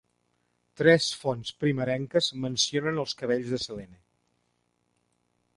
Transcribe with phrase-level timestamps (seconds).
[0.79, 4.03] Tres fonts primerenques mencionen els cabells de Selene.